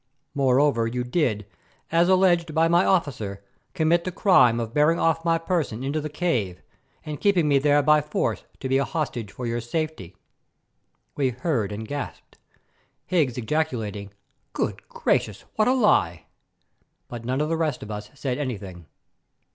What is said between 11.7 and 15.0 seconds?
and gasped, Higgs ejaculating, "Good